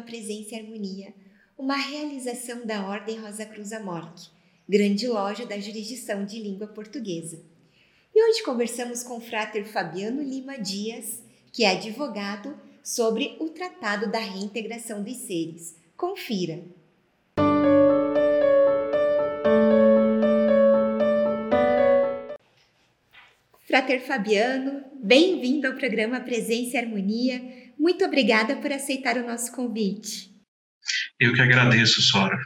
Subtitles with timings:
[0.00, 1.14] um programa Presença e Harmonia,
[1.56, 4.28] uma realização da Ordem Rosa Cruz Amorque,
[4.68, 7.42] grande loja da jurisdição de língua portuguesa.
[8.14, 11.22] E hoje conversamos com o frater Fabiano Lima Dias,
[11.52, 15.76] que é advogado, sobre o Tratado da Reintegração dos Seres.
[15.96, 16.64] Confira!
[23.66, 27.69] Frater Fabiano, bem-vindo ao programa Presença e Harmonia.
[27.80, 30.30] Muito obrigada por aceitar o nosso convite.
[31.18, 32.38] Eu que agradeço, Sora.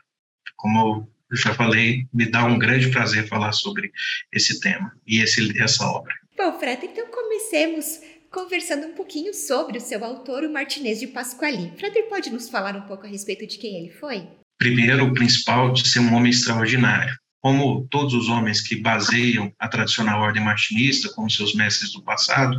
[0.55, 3.91] Como eu já falei, me dá um grande prazer falar sobre
[4.33, 6.15] esse tema e esse, essa obra.
[6.37, 11.73] Bom, Frater, então comecemos conversando um pouquinho sobre o seu autor, o Martinez de Pasquali.
[11.77, 14.29] Frater, pode nos falar um pouco a respeito de quem ele foi?
[14.57, 17.13] Primeiro, o principal de ser um homem extraordinário
[17.45, 22.57] como todos os homens que baseiam a tradicional ordem martinista, como seus mestres do passado,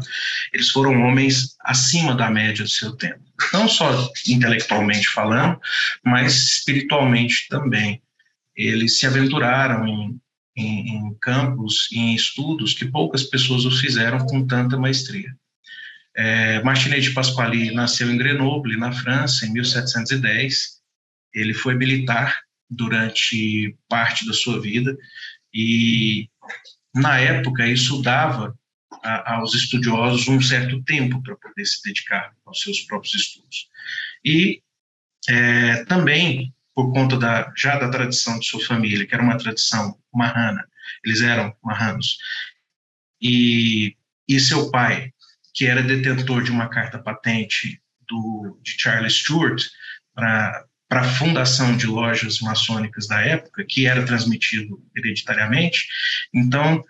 [0.53, 3.19] eles foram homens acima da média do seu tempo.
[3.52, 5.59] Não só intelectualmente falando,
[6.05, 8.00] mas espiritualmente também.
[8.55, 10.22] Eles se aventuraram em,
[10.55, 15.36] em, em campos e em estudos que poucas pessoas o fizeram com tanta maestria.
[16.16, 20.75] É, Martinet de Pasquali nasceu em Grenoble, na França, em 1710.
[21.33, 24.97] Ele foi militar durante parte da sua vida.
[25.53, 26.30] E
[26.94, 28.58] na época isso dava
[29.03, 33.69] a, aos estudiosos um certo tempo para poder se dedicar aos seus próprios estudos.
[34.23, 34.61] E
[35.27, 39.97] é, também por conta da já da tradição de sua família que era uma tradição
[40.13, 40.67] marrana
[41.03, 42.17] eles eram marranos
[43.21, 43.95] e
[44.27, 45.11] e seu pai
[45.54, 49.64] que era detentor de uma carta patente do de Charles Stuart
[50.14, 55.88] para para a fundação de lojas maçônicas da época, que era transmitido hereditariamente.
[56.34, 56.84] Então,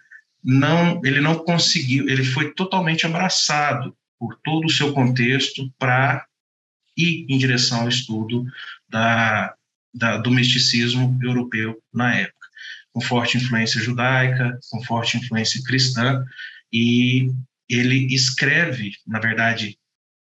[0.43, 6.25] não, ele não conseguiu, ele foi totalmente abraçado por todo o seu contexto para
[6.97, 8.45] ir em direção ao estudo
[8.87, 9.55] da,
[9.93, 12.47] da, do misticismo europeu na época,
[12.93, 16.23] com forte influência judaica, com forte influência cristã,
[16.71, 17.29] e
[17.69, 19.77] ele escreve, na verdade,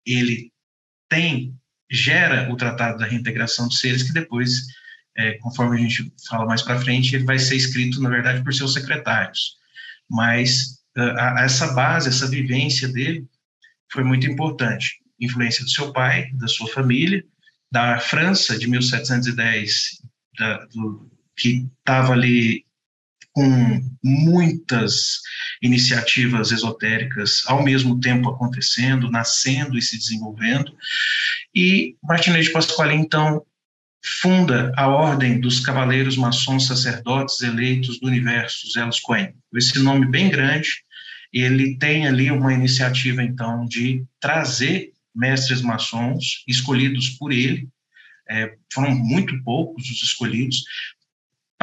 [0.06, 0.52] ele
[1.10, 1.56] tem
[1.94, 4.66] gera o Tratado da Reintegração dos Seres, que depois,
[5.16, 8.54] é, conforme a gente fala mais para frente, ele vai ser escrito, na verdade, por
[8.54, 9.58] seus secretários.
[10.09, 13.26] Mas a, a essa base, essa vivência dele
[13.92, 15.00] foi muito importante.
[15.20, 17.24] Influência do seu pai, da sua família,
[17.72, 20.02] da França de 1710,
[20.40, 22.66] da, do, que estava ali
[23.34, 25.22] com muitas
[25.62, 30.72] iniciativas esotéricas ao mesmo tempo acontecendo, nascendo e se desenvolvendo.
[31.54, 33.44] E Martinez de Pasquale, então,
[34.22, 39.34] funda a Ordem dos Cavaleiros Maçons Sacerdotes Eleitos do Universo, Zelos Cohen.
[39.56, 40.84] Esse nome bem grande,
[41.32, 47.68] ele tem ali uma iniciativa, então, de trazer mestres maçons escolhidos por ele,
[48.30, 50.64] é, foram muito poucos os escolhidos,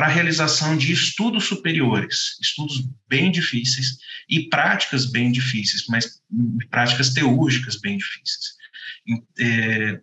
[0.00, 3.98] para a realização de estudos superiores, estudos bem difíceis
[4.30, 6.22] e práticas bem difíceis, mas
[6.70, 8.54] práticas teúrgicas bem difíceis.
[9.38, 10.00] É,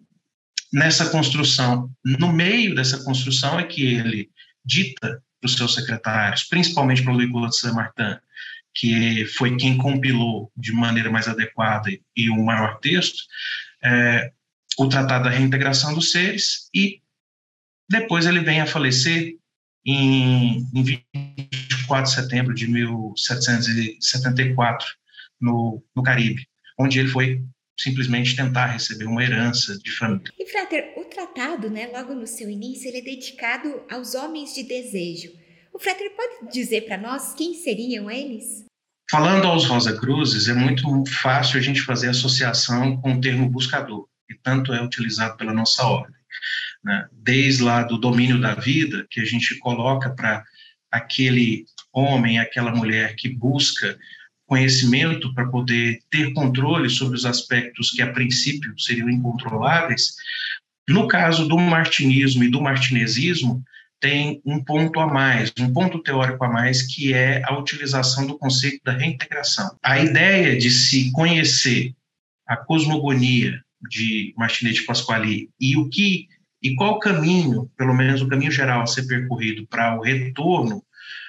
[0.71, 4.29] nessa construção, no meio dessa construção é que ele
[4.63, 8.19] dita para os seus secretários, principalmente para o Louis de Saint-Martin,
[8.75, 13.23] que foi quem compilou de maneira mais adequada e o maior texto,
[13.83, 14.31] é,
[14.77, 17.01] o Tratado da Reintegração dos Seres, e
[17.89, 19.35] depois ele vem a falecer
[19.87, 24.85] em, em 24 de setembro de 1774,
[25.39, 26.45] no, no Caribe,
[26.77, 27.41] onde ele foi
[27.79, 30.29] simplesmente tentar receber uma herança de família.
[30.37, 34.63] E, Frater, o tratado, né, logo no seu início, ele é dedicado aos homens de
[34.63, 35.31] desejo.
[35.73, 38.65] O Frater pode dizer para nós quem seriam eles?
[39.09, 40.85] Falando aos Rosa Cruzes, é muito
[41.21, 45.85] fácil a gente fazer associação com o termo buscador, e tanto é utilizado pela nossa
[45.85, 46.17] ordem
[46.88, 47.06] né?
[47.12, 50.42] desde lá do domínio da vida, que a gente coloca para
[50.89, 54.00] aquele homem, aquela mulher que busca
[54.45, 60.16] conhecimento para poder ter controle sobre os aspectos que a princípio seriam incontroláveis.
[60.88, 63.62] No caso do martinismo e do martinesismo,
[64.00, 68.38] tem um ponto a mais, um ponto teórico a mais, que é a utilização do
[68.38, 69.75] conceito da reintegração.
[69.84, 71.94] A ideia de se conhecer
[72.48, 76.30] a cosmogonia de Martinez de Pasquali e o que
[76.67, 80.83] e qual o caminho, pelo menos o caminho geral a ser percorrido para o retorno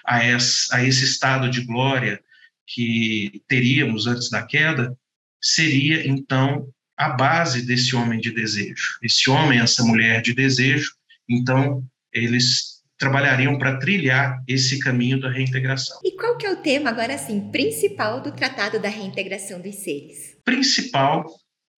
[0.04, 2.20] a esse, a esse estado de glória
[2.66, 4.98] que teríamos antes da queda,
[5.40, 8.98] seria então a base desse homem de desejo.
[9.00, 10.92] Esse homem, essa mulher de desejo,
[11.28, 16.00] então eles trabalhariam para trilhar esse caminho da reintegração.
[16.02, 20.36] E qual que é o tema agora assim principal do Tratado da Reintegração dos Seres?
[20.44, 21.24] Principal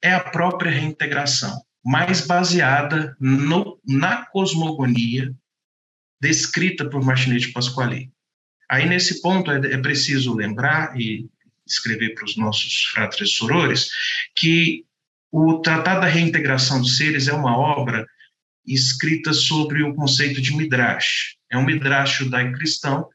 [0.03, 5.35] é a própria reintegração mais baseada no, na cosmogonia
[6.21, 8.13] descrita por Martinete Pasquale.
[8.69, 11.29] Aí, nesse ponto, é, é preciso lembrar e
[11.67, 13.89] escrever para os nossos fratres sorores
[14.37, 14.85] que
[15.33, 18.07] o Tratado da Reintegração dos Seres é uma obra
[18.67, 21.37] escrita sobre o conceito de Midrash.
[21.51, 23.09] É um Midrash judaico-cristão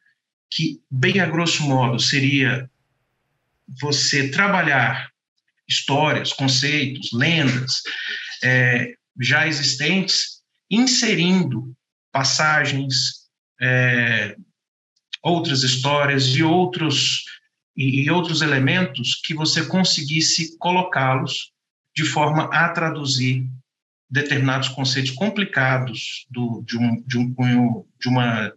[0.49, 2.69] que, bem a grosso modo, seria
[3.81, 5.09] você trabalhar
[5.67, 7.81] histórias, conceitos, lendas
[8.43, 11.75] é, já existentes, inserindo
[12.11, 13.25] passagens,
[13.61, 14.35] é,
[15.21, 17.23] outras histórias e outros
[17.75, 21.51] e, e outros elementos que você conseguisse colocá-los
[21.95, 23.49] de forma a traduzir
[24.09, 28.53] determinados conceitos complicados do, de, um, de um de, uma,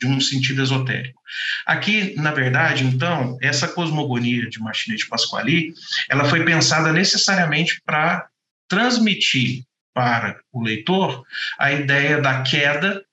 [0.00, 1.20] de um sentido esotérico.
[1.66, 5.72] Aqui, na verdade, então, essa cosmogonia de Martinez Pasquali,
[6.08, 8.28] ela foi pensada necessariamente para
[8.70, 11.22] transmitir para o leitor
[11.58, 13.04] a ideia da queda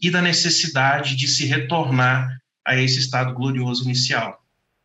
[0.00, 4.40] e da necessidade de se retornar a esse estado glorioso inicial.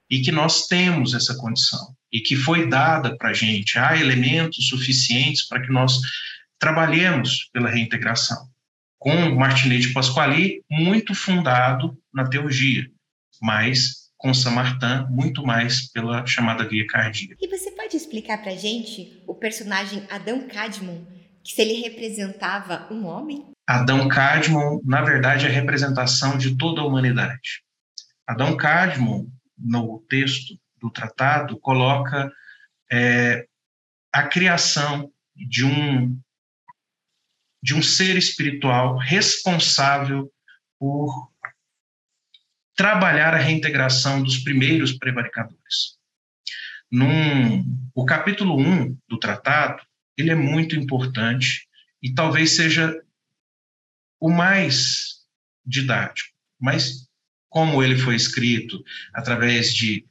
[0.09, 3.77] E que nós temos essa condição e que foi dada para a gente.
[3.77, 6.00] Há elementos suficientes para que nós
[6.57, 8.50] trabalhemos pela reintegração.
[8.98, 12.89] Com Martinete Pasquali, muito fundado na teologia,
[13.42, 17.36] mas com Saint-Martin, muito mais pela chamada via cardíaca.
[17.40, 21.06] E você pode explicar para a gente o personagem Adão Cadmon,
[21.44, 23.46] que se ele representava um homem?
[23.66, 27.64] Adão Cadmon, na verdade, é a representação de toda a humanidade.
[28.25, 29.28] Adão Cadmon,
[29.58, 32.31] no texto do tratado coloca
[32.92, 33.46] é,
[34.12, 36.20] a criação de um
[37.62, 40.31] de um ser espiritual responsável
[40.80, 41.31] por
[42.77, 45.97] trabalhar a reintegração dos primeiros prevaricadores.
[46.89, 49.81] Num, o capítulo 1 do tratado,
[50.15, 51.68] ele é muito importante
[52.01, 52.95] e talvez seja
[54.19, 55.25] o mais
[55.65, 56.29] didático,
[56.59, 57.07] mas
[57.50, 58.81] como ele foi escrito
[59.13, 60.06] através de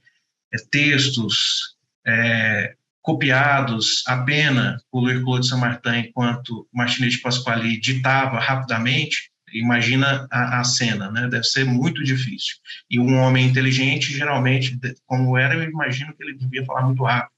[0.53, 1.77] é, textos
[2.07, 9.31] é, copiados apenas por Louis Claude Saint-Martin, enquanto Martinez de Pasquale ditava rapidamente,
[9.61, 11.29] imagina a, a, cena, né?
[11.29, 12.57] Deve ser muito difícil.
[12.91, 17.33] E um homem inteligente, geralmente, como era, eu imagino que ele devia falar muito rápido.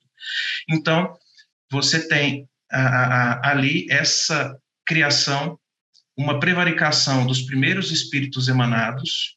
[0.69, 1.17] Então,
[1.71, 4.57] você tem a, a, ali essa
[4.87, 5.59] criação,
[6.17, 9.37] uma prevaricação dos primeiros espíritos emanados,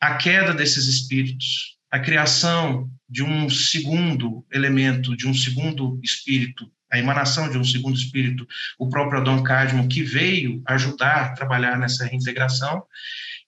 [0.00, 6.98] a queda desses espíritos, a criação de um segundo elemento, de um segundo espírito, a
[6.98, 8.46] emanação de um segundo espírito,
[8.78, 12.84] o próprio Adão Cadmo, que veio ajudar a trabalhar nessa reintegração,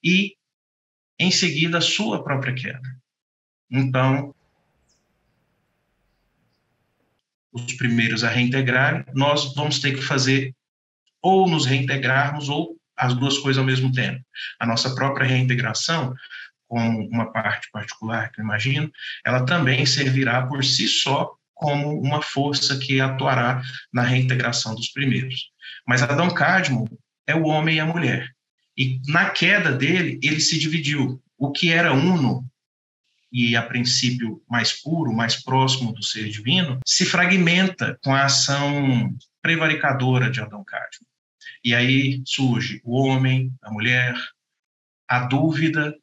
[0.03, 0.35] e,
[1.19, 2.97] em seguida, a sua própria queda.
[3.69, 4.35] Então,
[7.51, 10.55] os primeiros a reintegrar, nós vamos ter que fazer
[11.21, 14.23] ou nos reintegrarmos ou as duas coisas ao mesmo tempo.
[14.59, 16.13] A nossa própria reintegração
[16.71, 18.89] como uma parte particular, que eu imagino,
[19.25, 23.61] ela também servirá por si só como uma força que atuará
[23.93, 25.51] na reintegração dos primeiros.
[25.87, 26.89] Mas Adão Cadmo
[27.27, 28.27] é o homem e a mulher.
[28.75, 31.21] E na queda dele, ele se dividiu.
[31.37, 32.43] O que era uno
[33.31, 39.15] e a princípio mais puro, mais próximo do ser divino, se fragmenta com a ação
[39.39, 41.05] prevaricadora de Adão Cadmo.
[41.63, 44.15] E aí surge o homem, a mulher,
[45.07, 45.95] a dúvida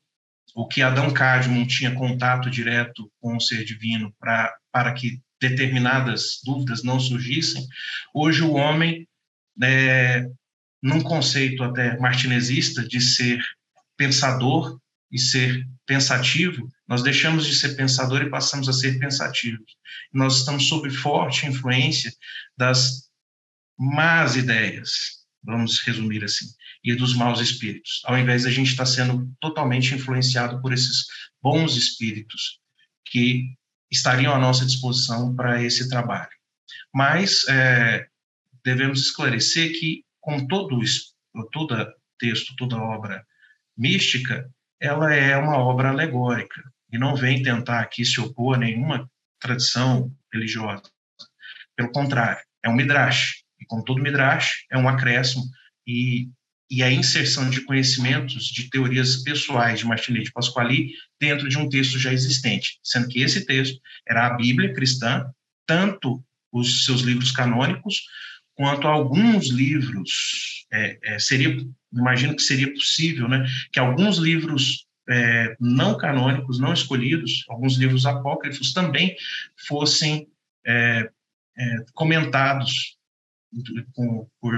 [0.55, 6.41] o que Adão Cadmon tinha contato direto com o ser divino pra, para que determinadas
[6.45, 7.67] dúvidas não surgissem,
[8.15, 9.07] hoje o homem,
[9.63, 10.27] é,
[10.83, 13.43] num conceito até martinezista de ser
[13.97, 14.79] pensador
[15.11, 19.77] e ser pensativo, nós deixamos de ser pensador e passamos a ser pensativos.
[20.13, 22.13] Nós estamos sob forte influência
[22.57, 23.09] das
[23.79, 26.47] más ideias, vamos resumir assim
[26.85, 31.07] e dos maus espíritos, ao invés de a gente estar sendo totalmente influenciado por esses
[31.43, 32.61] bons espíritos
[33.05, 33.55] que
[33.91, 36.31] estariam à nossa disposição para esse trabalho.
[36.95, 38.07] Mas é,
[38.65, 40.81] devemos esclarecer que, com todo
[42.19, 43.25] texto, toda obra
[43.77, 49.11] mística, ela é uma obra alegórica e não vem tentar aqui se opor a nenhuma
[49.41, 50.83] tradição religiosa.
[51.77, 53.45] Pelo contrário, é um midrash.
[53.61, 55.45] E como todo midrash, é um acréscimo
[55.87, 56.29] e
[56.71, 61.69] e a inserção de conhecimentos de teorias pessoais de Martinez de Pasquali dentro de um
[61.69, 65.25] texto já existente, sendo que esse texto era a Bíblia cristã,
[65.67, 66.23] tanto
[66.53, 68.03] os seus livros canônicos,
[68.55, 71.57] quanto alguns livros, é, é, seria,
[71.93, 78.05] imagino que seria possível, né, que alguns livros é, não canônicos, não escolhidos, alguns livros
[78.05, 79.17] apócrifos também
[79.67, 80.29] fossem
[80.67, 81.09] é,
[81.57, 82.98] é, comentados
[83.95, 84.55] com, por,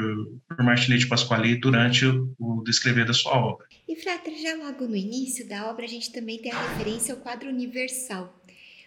[0.49, 3.67] por Martinete Pasquale durante o, o descrever da sua obra.
[3.89, 7.21] E, Frater, já logo no início da obra, a gente também tem a referência ao
[7.21, 8.37] quadro universal.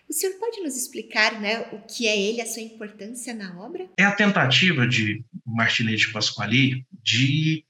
[0.09, 3.89] O senhor pode nos explicar né, o que é ele, a sua importância na obra?
[3.97, 7.65] É a tentativa de Martinete Pasquale de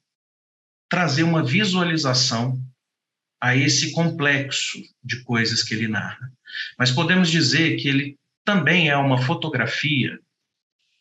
[0.89, 2.59] trazer uma visualização
[3.39, 6.31] a esse complexo de coisas que ele narra.
[6.77, 10.19] Mas podemos dizer que ele também é uma fotografia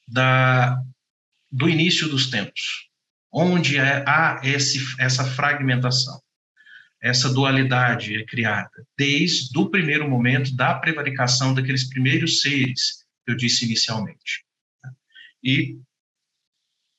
[0.08, 0.82] da,
[1.52, 2.88] do início dos tempos,
[3.30, 6.21] onde é, há esse, essa fragmentação,
[7.00, 13.37] essa dualidade é criada, desde o primeiro momento da prevaricação daqueles primeiros seres que eu
[13.37, 14.44] disse inicialmente.
[15.44, 15.78] E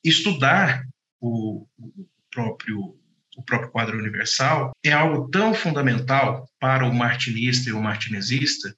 [0.04, 0.86] estudar
[1.20, 2.98] o, o próprio
[3.36, 8.76] o próprio quadro universal, é algo tão fundamental para o martinista e o martinesista,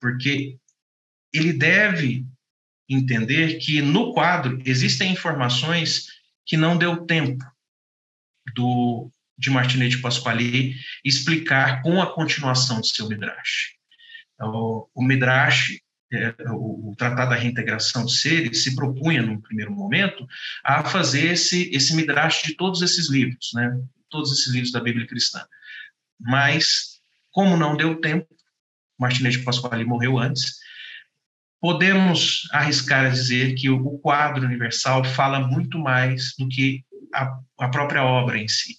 [0.00, 0.58] porque
[1.32, 2.26] ele deve
[2.94, 6.08] entender que no quadro existem informações
[6.44, 7.44] que não deu tempo
[8.54, 13.74] do de Martinete Pasquale explicar com a continuação do seu Midrash.
[14.38, 15.80] O, o Midrash,
[16.12, 20.26] é, o, o, Tratado da Reintegração de Seres, se propunha, num primeiro momento,
[20.62, 23.76] a fazer esse, esse Midrash de todos esses livros, né?
[24.08, 25.44] todos esses livros da Bíblia cristã.
[26.20, 27.00] Mas,
[27.32, 28.28] como não deu tempo,
[28.98, 30.61] Martinez de Pasquale morreu antes,
[31.62, 37.68] podemos arriscar a dizer que o quadro universal fala muito mais do que a, a
[37.68, 38.74] própria obra em si.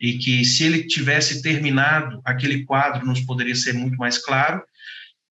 [0.00, 4.62] E que se ele tivesse terminado, aquele quadro nos poderia ser muito mais claro,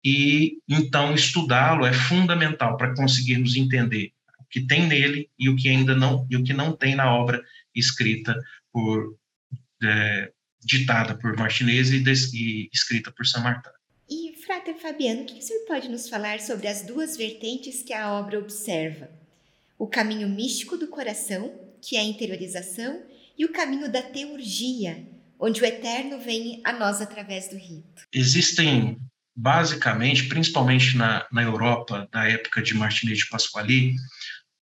[0.05, 5.69] e então estudá-lo é fundamental para conseguirmos entender o que tem nele e o que
[5.69, 7.43] ainda não e o que não tem na obra
[7.75, 8.37] escrita
[8.73, 9.17] por
[9.83, 12.03] é, ditada por Martinez e,
[12.35, 13.78] e escrita por Samartano.
[14.75, 18.39] Fabiano, o que o senhor pode nos falar sobre as duas vertentes que a obra
[18.39, 19.11] observa?
[19.79, 23.03] O caminho místico do coração, que é a interiorização,
[23.37, 25.07] e o caminho da teurgia,
[25.39, 28.03] onde o eterno vem a nós através do rito.
[28.13, 29.01] Existem,
[29.35, 33.95] basicamente, principalmente na, na Europa da época de Martinez de Pasquali,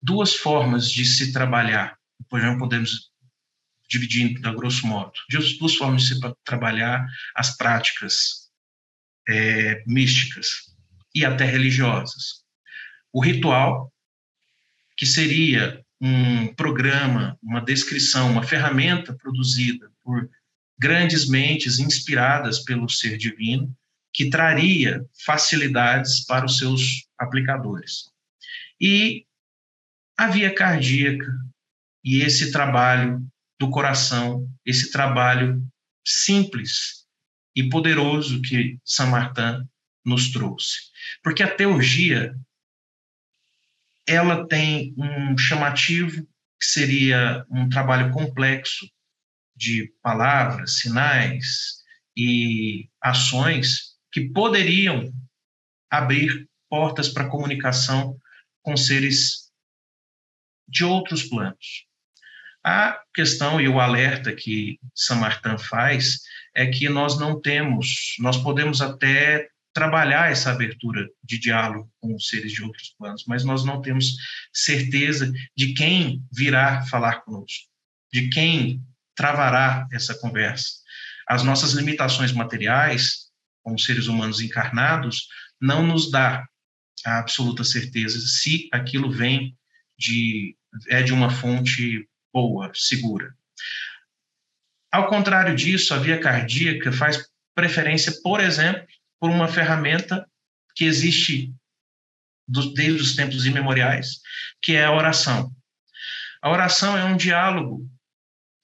[0.02, 1.96] duas formas de se trabalhar.
[2.20, 3.10] Depois não podemos
[3.88, 8.45] dividindo a grosso modo, duas formas de se trabalhar as práticas
[9.28, 10.74] é, místicas
[11.14, 12.44] e até religiosas.
[13.12, 13.92] O ritual,
[14.96, 20.28] que seria um programa, uma descrição, uma ferramenta produzida por
[20.78, 23.74] grandes mentes inspiradas pelo ser divino,
[24.12, 28.10] que traria facilidades para os seus aplicadores.
[28.80, 29.24] E
[30.16, 31.32] a via cardíaca
[32.04, 33.26] e esse trabalho
[33.58, 35.62] do coração, esse trabalho
[36.06, 37.05] simples
[37.56, 39.66] e poderoso que Saint Martin
[40.04, 40.76] nos trouxe.
[41.22, 42.38] Porque a teurgia
[44.06, 46.22] ela tem um chamativo
[46.60, 48.88] que seria um trabalho complexo
[49.56, 51.82] de palavras, sinais
[52.16, 55.12] e ações que poderiam
[55.90, 58.18] abrir portas para comunicação
[58.62, 59.50] com seres
[60.68, 61.86] de outros planos.
[62.66, 68.36] A questão e o alerta que São Martin faz é que nós não temos, nós
[68.38, 73.64] podemos até trabalhar essa abertura de diálogo com os seres de outros planos, mas nós
[73.64, 74.16] não temos
[74.52, 77.68] certeza de quem virá falar conosco,
[78.12, 78.82] de quem
[79.14, 80.70] travará essa conversa.
[81.28, 83.26] As nossas limitações materiais,
[83.62, 85.28] como seres humanos encarnados,
[85.60, 86.44] não nos dá
[87.04, 89.56] a absoluta certeza se aquilo vem
[89.96, 90.56] de
[90.88, 93.34] é de uma fonte boa, segura.
[94.92, 98.86] Ao contrário disso, a via cardíaca faz preferência, por exemplo,
[99.18, 100.28] por uma ferramenta
[100.74, 101.54] que existe
[102.46, 104.20] desde os tempos imemoriais,
[104.60, 105.50] que é a oração.
[106.42, 107.88] A oração é um diálogo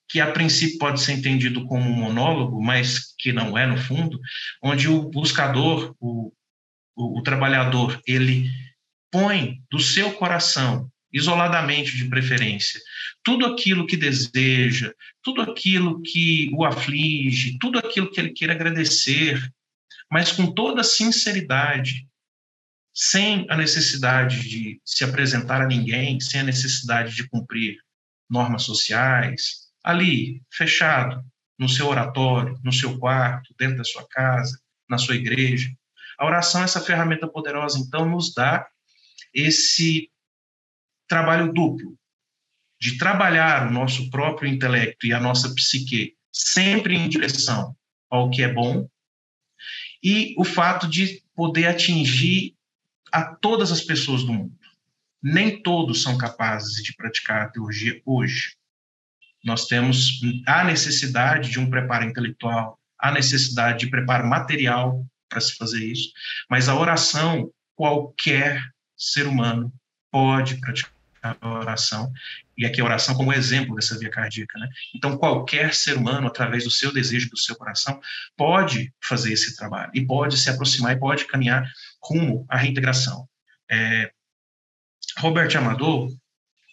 [0.06, 4.20] que a princípio pode ser entendido como um monólogo, mas que não é no fundo,
[4.62, 6.30] onde o buscador, o,
[6.94, 8.50] o, o trabalhador, ele
[9.10, 12.80] põe do seu coração isoladamente de preferência.
[13.22, 14.92] Tudo aquilo que deseja,
[15.22, 19.40] tudo aquilo que o aflige, tudo aquilo que ele queira agradecer,
[20.10, 22.06] mas com toda sinceridade,
[22.94, 27.78] sem a necessidade de se apresentar a ninguém, sem a necessidade de cumprir
[28.28, 31.22] normas sociais, ali, fechado,
[31.58, 35.70] no seu oratório, no seu quarto, dentro da sua casa, na sua igreja.
[36.18, 38.66] A oração, essa ferramenta poderosa, então, nos dá
[39.32, 40.10] esse
[41.12, 41.94] trabalho duplo,
[42.80, 47.76] de trabalhar o nosso próprio intelecto e a nossa psique sempre em direção
[48.08, 48.88] ao que é bom,
[50.02, 52.56] e o fato de poder atingir
[53.12, 54.56] a todas as pessoas do mundo.
[55.22, 58.56] nem todos são capazes de praticar a teologia hoje.
[59.44, 65.54] Nós temos a necessidade de um preparo intelectual, a necessidade de preparo material para se
[65.56, 66.10] fazer isso,
[66.48, 68.62] mas a oração, qualquer
[68.96, 69.70] ser humano
[70.10, 70.91] pode praticar
[71.22, 72.12] a oração,
[72.58, 74.68] e aqui a oração como exemplo dessa via cardíaca, né?
[74.94, 78.00] Então, qualquer ser humano, através do seu desejo, do seu coração,
[78.36, 81.70] pode fazer esse trabalho, e pode se aproximar, e pode caminhar
[82.02, 83.28] rumo à reintegração.
[83.70, 84.10] É,
[85.18, 86.10] Robert Amador,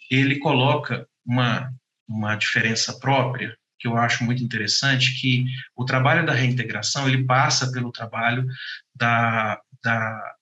[0.10, 1.72] ele coloca uma,
[2.08, 7.72] uma diferença própria que eu acho muito interessante, que o trabalho da reintegração, ele passa
[7.72, 8.46] pelo trabalho
[8.94, 10.36] da, da,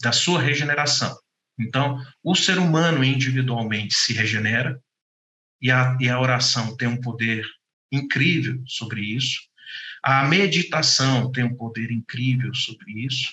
[0.00, 1.18] da sua regeneração.
[1.58, 4.80] Então, o ser humano individualmente se regenera,
[5.60, 7.46] e a, e a oração tem um poder
[7.90, 9.40] incrível sobre isso,
[10.02, 13.32] a meditação tem um poder incrível sobre isso,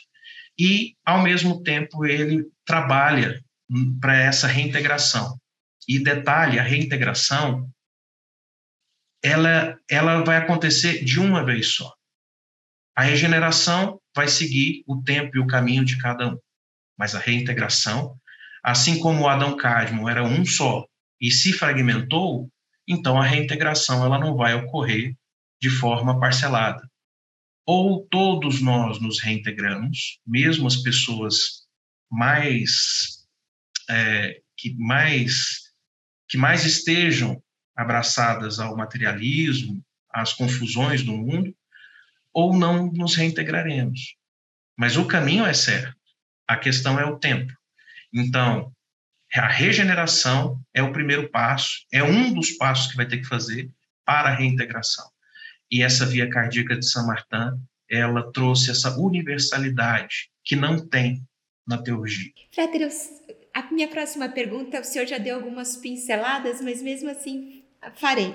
[0.57, 3.43] e, ao mesmo tempo, ele trabalha
[3.99, 5.39] para essa reintegração.
[5.87, 7.69] E detalhe, a reintegração
[9.23, 11.93] ela, ela vai acontecer de uma vez só.
[12.95, 16.39] A regeneração vai seguir o tempo e o caminho de cada um.
[16.97, 18.15] Mas a reintegração,
[18.63, 20.85] assim como Adão Cadmo era um só
[21.19, 22.49] e se fragmentou,
[22.87, 25.15] então a reintegração ela não vai ocorrer
[25.61, 26.89] de forma parcelada.
[27.65, 31.67] Ou todos nós nos reintegramos, mesmo as pessoas
[32.09, 33.25] mais
[33.89, 35.71] é, que mais
[36.27, 37.41] que mais estejam
[37.75, 41.53] abraçadas ao materialismo, às confusões do mundo,
[42.33, 44.15] ou não nos reintegraremos.
[44.77, 46.00] Mas o caminho é certo.
[46.51, 47.53] A questão é o tempo.
[48.13, 48.73] Então,
[49.33, 53.71] a regeneração é o primeiro passo, é um dos passos que vai ter que fazer
[54.05, 55.09] para a reintegração.
[55.71, 57.57] E essa via cardíaca de São Martin,
[57.89, 61.25] ela trouxe essa universalidade que não tem
[61.65, 62.33] na teologia.
[62.53, 62.89] Frater,
[63.53, 67.63] a minha próxima pergunta, o senhor já deu algumas pinceladas, mas mesmo assim
[67.95, 68.33] farei.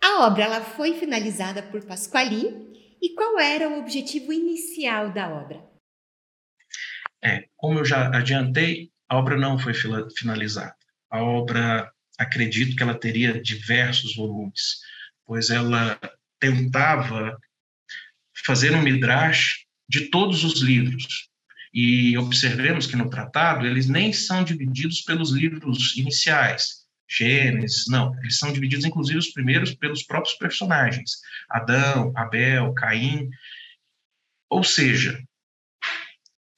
[0.00, 5.71] A obra ela foi finalizada por Pasquali e qual era o objetivo inicial da obra?
[7.24, 9.72] É, como eu já adiantei, a obra não foi
[10.16, 10.74] finalizada.
[11.10, 14.80] A obra, acredito que ela teria diversos volumes,
[15.24, 15.98] pois ela
[16.40, 17.38] tentava
[18.44, 21.30] fazer um midrash de todos os livros,
[21.72, 28.38] e observemos que no tratado eles nem são divididos pelos livros iniciais, Gênesis, não, eles
[28.38, 31.18] são divididos inclusive os primeiros pelos próprios personagens,
[31.50, 33.28] Adão, Abel, Caim.
[34.48, 35.22] Ou seja,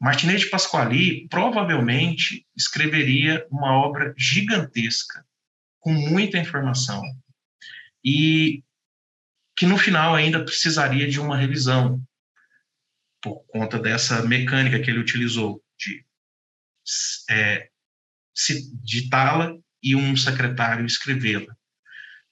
[0.01, 5.25] Martinez de Pasquali provavelmente escreveria uma obra gigantesca,
[5.81, 7.03] com muita informação,
[8.05, 8.63] e
[9.57, 12.03] que no final ainda precisaria de uma revisão,
[13.23, 16.05] por conta dessa mecânica que ele utilizou de
[17.31, 17.71] é,
[18.83, 21.57] ditá-la e um secretário escrevê-la.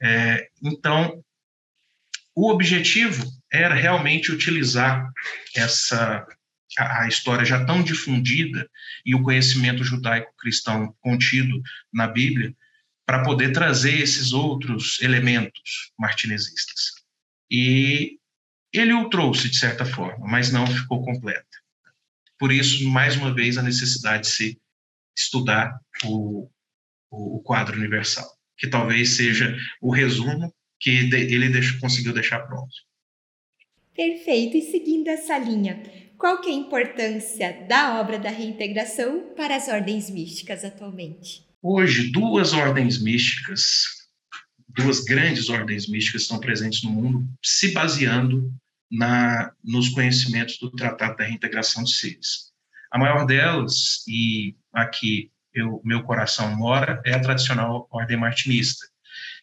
[0.03, 1.25] É, então,
[2.35, 5.11] o objetivo era realmente utilizar
[5.55, 6.27] essa
[6.79, 8.69] a, história já tão difundida
[9.05, 11.61] e o conhecimento judaico-cristão contido
[11.93, 12.55] na Bíblia
[13.05, 16.93] para poder trazer esses outros elementos martinezistas.
[17.51, 18.19] E
[18.73, 21.45] ele o trouxe, de certa forma, mas não ficou completa.
[22.39, 24.61] Por isso, mais uma vez, a necessidade de se
[25.17, 26.49] estudar o,
[27.11, 32.73] o, quadro universal, que talvez seja o resumo que ele deixou, conseguiu deixar pronto.
[33.95, 34.57] Perfeito.
[34.57, 35.83] E seguindo essa linha,
[36.23, 41.45] qual que é a importância da obra da reintegração para as ordens místicas atualmente?
[41.61, 44.07] Hoje, duas ordens místicas,
[44.69, 48.55] duas grandes ordens místicas estão presentes no mundo, se baseando
[48.89, 52.53] na, nos conhecimentos do Tratado da Reintegração de Seres.
[52.93, 58.87] A maior delas, e aqui eu, meu coração mora, é a tradicional Ordem Martinista,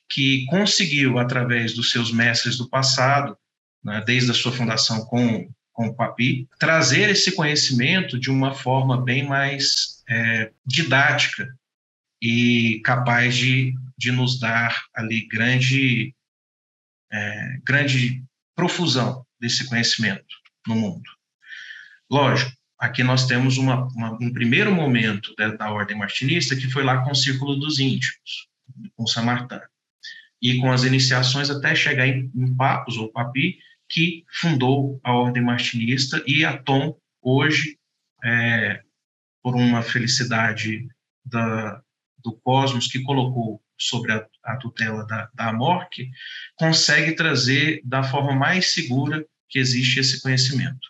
[0.10, 3.38] que conseguiu, através dos seus mestres do passado,
[3.84, 9.02] né, desde a sua fundação com, com o Papi, trazer esse conhecimento de uma forma
[9.02, 11.48] bem mais é, didática
[12.22, 16.14] e capaz de, de nos dar ali grande,
[17.10, 18.22] é, grande
[18.54, 20.36] profusão desse conhecimento
[20.68, 21.10] no mundo.
[22.12, 26.84] Lógico, aqui nós temos uma, uma, um primeiro momento da, da, ordem martinista que foi
[26.84, 28.50] lá com o Círculo dos Íntimos,
[28.98, 29.62] com São Martin,
[30.42, 33.60] e com as iniciações até chegar em, em Papos ou Papi,
[33.90, 37.78] que fundou a ordem martinista, e a Tom, hoje,
[38.24, 38.82] é,
[39.42, 40.88] por uma felicidade
[41.26, 41.82] da,
[42.20, 46.10] do cosmos que colocou sobre a, a tutela da, da AMORC,
[46.56, 50.88] consegue trazer da forma mais segura que existe esse conhecimento.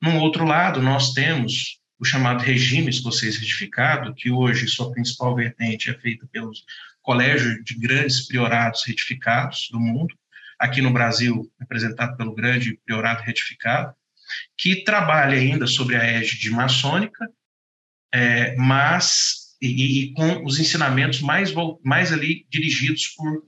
[0.00, 5.90] Num outro lado, nós temos o chamado regime escocês retificado, que hoje sua principal vertente
[5.90, 6.64] é feita pelos
[7.02, 10.14] colégios de grandes priorados retificados do mundo,
[10.58, 13.94] aqui no Brasil representado pelo grande priorado retificado,
[14.56, 17.28] que trabalha ainda sobre a égide maçônica,
[18.12, 23.44] é, mas e, e, com os ensinamentos mais, mais ali dirigidos por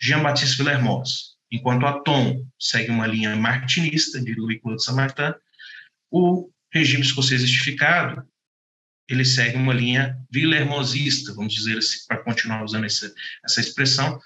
[0.00, 1.36] Jean-Baptiste Villermoz.
[1.50, 5.34] Enquanto a Tom segue uma linha martinista de Louis-Claude Saint-Martin,
[6.10, 8.26] o regime escocês justificado
[9.08, 13.12] ele segue uma linha villermosista, vamos dizer assim, para continuar usando essa,
[13.44, 14.20] essa expressão,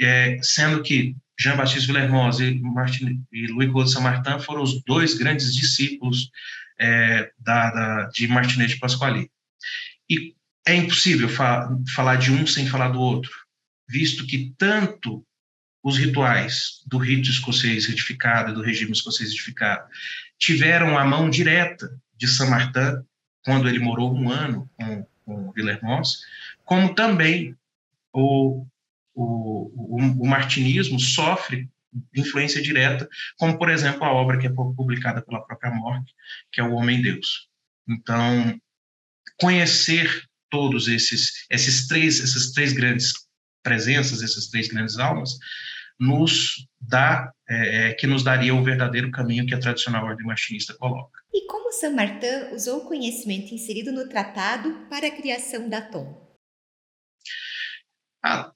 [0.00, 2.62] é, sendo que Jean-Baptiste Villermoz e,
[3.32, 6.30] e Louis-Claude Saint-Martin foram os dois grandes discípulos
[6.80, 9.30] é, da, da, de Martinet de Pasquali.
[10.08, 10.34] E
[10.66, 13.30] é impossível fa falar de um sem falar do outro,
[13.86, 15.22] visto que tanto
[15.82, 19.86] os rituais do rito escocês retificado, do regime escocês retificado,
[20.38, 23.04] tiveram a mão direta de Saint-Martin,
[23.44, 26.20] quando ele morou um ano com, com Villermoz,
[26.64, 27.54] como também
[28.14, 28.66] o,
[29.14, 31.68] o, o, o martinismo sofre
[32.14, 36.12] influência direta, como, por exemplo, a obra que é publicada pela própria Morte,
[36.50, 37.48] que é O Homem-Deus.
[37.88, 38.60] Então,
[39.38, 43.12] conhecer todos esses, esses três, essas três grandes
[43.62, 45.38] presenças, essas três grandes almas,
[45.98, 50.74] nos dá, é, é, que nos daria o verdadeiro caminho que a tradicional ordem machinista
[50.74, 51.20] coloca.
[51.32, 56.24] E como Saint Martin usou o conhecimento inserido no tratado para a criação da Tom?
[58.22, 58.53] Ah,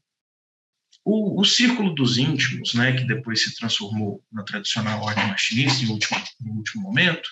[1.11, 5.89] o, o, Círculo dos Íntimos, né, que depois se transformou na tradicional ordem machinista em
[5.89, 7.31] último, em último momento,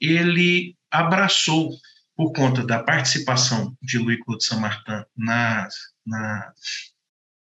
[0.00, 1.76] ele abraçou,
[2.14, 5.68] por conta da participação de Louis Claude Saint-Martin na,
[6.06, 6.52] na,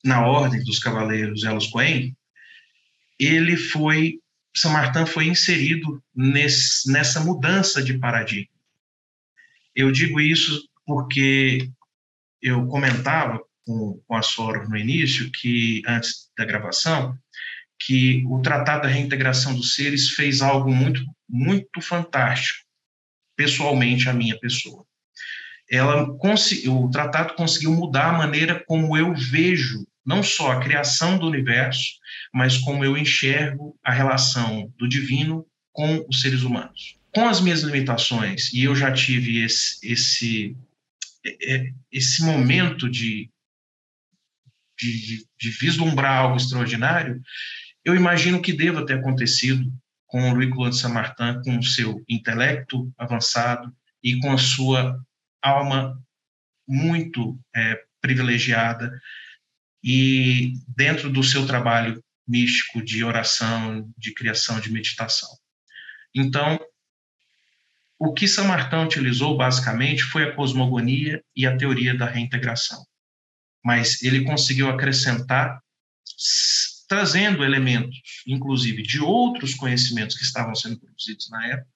[0.04, 2.18] na ordem dos cavaleiros Elos Cohen,
[3.20, 4.20] ele foi,
[4.56, 8.50] Saint-Martin foi inserido nesse, nessa mudança de paradigma.
[9.76, 11.70] Eu digo isso porque
[12.42, 17.16] eu comentava com, com a Soro no início, que antes da gravação,
[17.78, 22.66] que o Tratado da Reintegração dos Seres fez algo muito, muito fantástico,
[23.38, 24.84] pessoalmente, a minha pessoa.
[25.70, 31.28] Ela, o tratado conseguiu mudar a maneira como eu vejo não só a criação do
[31.28, 31.84] universo,
[32.34, 36.98] mas como eu enxergo a relação do divino com os seres humanos.
[37.14, 40.58] Com as minhas limitações, e eu já tive esse, esse,
[41.24, 43.30] é, é, esse momento de,
[44.80, 47.22] de, de vislumbrar algo extraordinário,
[47.84, 49.72] eu imagino que deva ter acontecido
[50.08, 53.72] com o Louis-Claude Saint-Martin, com o seu intelecto avançado
[54.04, 55.00] e com a sua
[55.42, 56.02] alma
[56.68, 59.00] muito é, privilegiada
[59.84, 65.30] e dentro do seu trabalho místico de oração, de criação, de meditação.
[66.14, 66.60] Então,
[67.98, 72.86] o que São Martão utilizou basicamente foi a cosmogonia e a teoria da reintegração.
[73.64, 75.62] Mas ele conseguiu acrescentar,
[76.88, 81.70] trazendo elementos, inclusive, de outros conhecimentos que estavam sendo produzidos na época,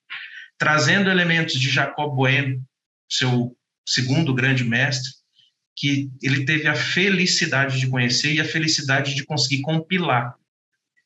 [0.58, 2.62] trazendo elementos de Jacob Boehme,
[3.10, 5.12] seu segundo grande mestre,
[5.76, 10.36] que ele teve a felicidade de conhecer e a felicidade de conseguir compilar.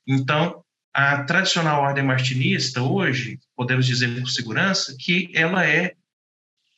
[0.05, 0.63] Então,
[0.93, 5.95] a tradicional ordem martinista, hoje, podemos dizer com segurança, que ela é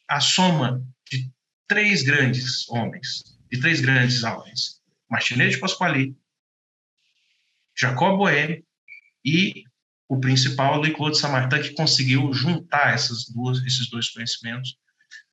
[0.08, 1.32] a soma de
[1.68, 6.16] três grandes homens, de três grandes homens: Martinez de Pasquali,
[7.76, 8.66] Jacob Boehme
[9.24, 9.64] e
[10.08, 14.78] o principal, Louis Claude Samartin, que conseguiu juntar essas duas, esses dois conhecimentos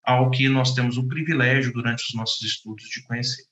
[0.03, 3.45] ao que nós temos o privilégio durante os nossos estudos de conhecer.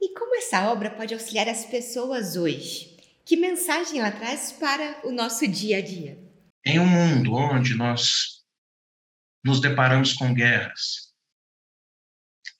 [0.00, 2.96] E como essa obra pode auxiliar as pessoas hoje?
[3.24, 6.18] Que mensagem ela traz para o nosso dia a dia?
[6.64, 8.42] Em um mundo onde nós
[9.44, 11.09] nos deparamos com guerras,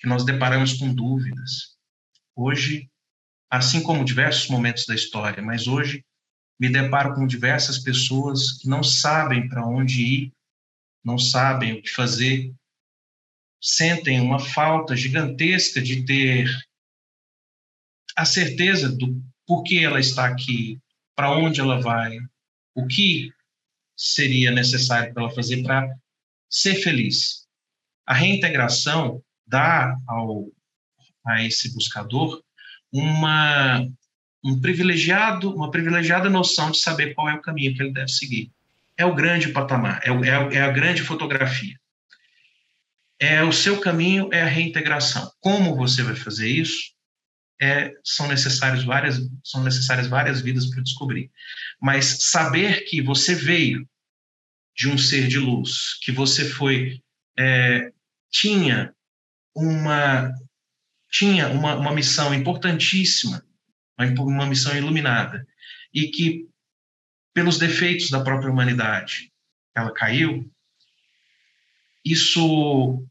[0.00, 1.76] que nós deparamos com dúvidas,
[2.34, 2.90] hoje,
[3.48, 6.04] assim como diversos momentos da história, mas hoje
[6.58, 10.32] me deparo com diversas pessoas que não sabem para onde ir
[11.04, 12.52] não sabem o que fazer,
[13.60, 16.48] sentem uma falta gigantesca de ter
[18.16, 20.78] a certeza do porquê ela está aqui,
[21.14, 22.18] para onde ela vai,
[22.74, 23.32] o que
[23.96, 25.94] seria necessário para ela fazer para
[26.48, 27.46] ser feliz.
[28.06, 30.46] A reintegração dá ao,
[31.26, 32.42] a esse buscador
[32.92, 33.86] uma
[34.42, 38.50] um privilegiado, uma privilegiada noção de saber qual é o caminho que ele deve seguir
[39.00, 41.74] é o grande patamar, é, é, é a grande fotografia.
[43.18, 45.32] É o seu caminho, é a reintegração.
[45.40, 46.92] Como você vai fazer isso?
[47.58, 51.30] É, são necessárias várias são necessárias várias vidas para descobrir.
[51.80, 53.88] Mas saber que você veio
[54.76, 57.00] de um ser de luz, que você foi
[57.38, 57.92] é,
[58.30, 58.94] tinha
[59.54, 60.32] uma
[61.10, 63.44] tinha uma, uma missão importantíssima,
[63.98, 65.46] uma, missão iluminada,
[65.92, 66.48] e que
[67.34, 69.32] pelos defeitos da própria humanidade
[69.74, 70.48] ela caiu,
[72.04, 73.04] isso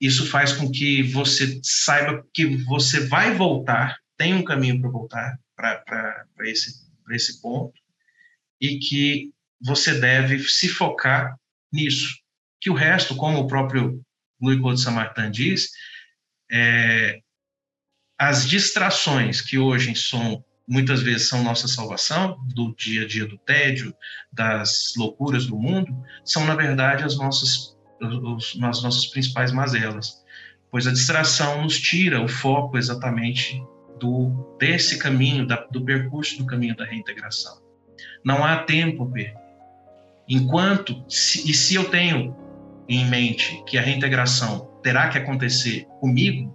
[0.00, 5.38] isso faz com que você saiba que você vai voltar, tem um caminho para voltar
[5.56, 7.72] para esse, esse ponto,
[8.60, 11.38] e que você deve se focar
[11.72, 12.18] nisso.
[12.60, 14.04] Que o resto, como o próprio
[14.44, 15.70] Louis Claude Samartin diz,
[16.50, 17.20] é,
[18.18, 23.36] as distrações que hoje são muitas vezes são nossa salvação do dia a dia do
[23.36, 23.94] tédio,
[24.32, 30.22] das loucuras do mundo, são na verdade as nossas os, as nossas principais mazelas,
[30.70, 33.62] pois a distração nos tira o foco exatamente
[34.00, 37.62] do desse caminho, da, do percurso do caminho da reintegração.
[38.24, 39.38] Não há tempo, Pedro.
[40.28, 42.34] Enquanto, se, e se eu tenho
[42.88, 46.52] em mente que a reintegração terá que acontecer comigo,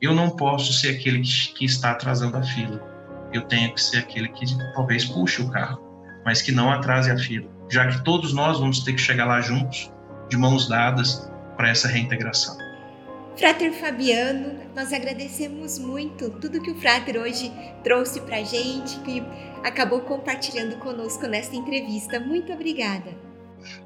[0.00, 2.82] eu não posso ser aquele que, que está atrasando a fila.
[3.32, 5.80] Eu tenho que ser aquele que talvez puxe o carro,
[6.24, 9.40] mas que não atrase a fila, já que todos nós vamos ter que chegar lá
[9.40, 9.90] juntos
[10.28, 12.56] de mãos dadas para essa reintegração.
[13.36, 17.52] Frater Fabiano, nós agradecemos muito tudo que o Frater hoje
[17.84, 19.22] trouxe para a gente, que
[19.62, 22.18] acabou compartilhando conosco nesta entrevista.
[22.18, 23.14] Muito obrigada.